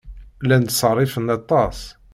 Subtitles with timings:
[0.43, 1.79] Llan ttṣerrifen aṭas.